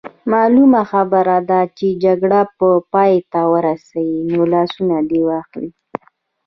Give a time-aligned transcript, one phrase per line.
[0.33, 4.73] معلومه خبره ده چې جګړه به پای ته ورسي، نو لاس
[5.09, 5.69] دې واخلي.